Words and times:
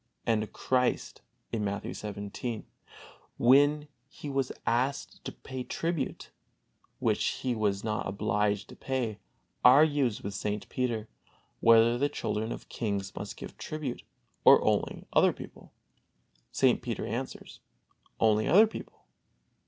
And 0.25 0.51
Christ, 0.51 1.21
Matthew 1.53 1.93
xvii, 1.93 2.63
when 3.37 3.87
He 4.09 4.31
was 4.31 4.51
asked 4.65 5.23
to 5.25 5.31
pay 5.31 5.63
tribute, 5.63 6.31
which 6.97 7.23
He 7.43 7.53
was 7.53 7.83
not 7.83 8.07
obligated 8.07 8.67
to 8.69 8.75
pay, 8.75 9.19
argues 9.63 10.23
with 10.23 10.33
St. 10.33 10.67
Peter, 10.69 11.07
whether 11.59 11.99
the 11.99 12.09
children 12.09 12.51
of 12.51 12.67
kings 12.67 13.15
must 13.15 13.37
give 13.37 13.55
tribute, 13.59 14.01
or 14.43 14.63
only 14.65 15.05
other 15.13 15.31
people. 15.33 15.71
St. 16.51 16.81
Peter 16.81 17.05
answers: 17.05 17.59
"Only 18.19 18.47
other 18.47 18.65
people." 18.65 19.05